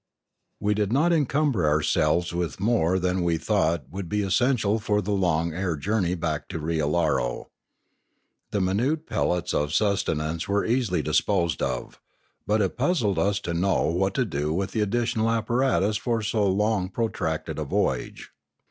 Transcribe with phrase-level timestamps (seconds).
[0.59, 5.11] We did not encumber ourselves with more than we thought would be essential for the
[5.11, 7.45] long air journey back to Riallaro.
[8.49, 11.99] The minute pellets of sustenance were easily disposed of.
[12.47, 16.51] But it puzzled us to know what to do with the additional apparatus for so
[16.91, 18.31] pro tracted a voyage.